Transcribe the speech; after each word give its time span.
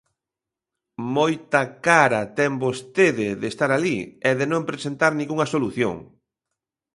Moita 1.17 1.61
cara 1.87 2.21
ten 2.37 2.51
vostede 2.65 3.27
de 3.41 3.47
estar 3.53 3.69
alí 3.73 3.97
e 4.29 4.31
de 4.39 4.45
non 4.51 4.67
presentar 4.69 5.11
ningunha 5.13 5.51
solución. 5.53 5.95